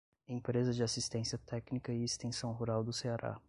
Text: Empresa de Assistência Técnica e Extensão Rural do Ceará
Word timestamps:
Empresa 0.27 0.71
de 0.73 0.81
Assistência 0.81 1.37
Técnica 1.37 1.93
e 1.93 2.03
Extensão 2.03 2.51
Rural 2.53 2.83
do 2.83 2.91
Ceará 2.91 3.39